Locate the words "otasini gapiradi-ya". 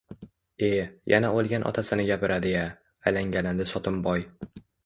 1.71-2.65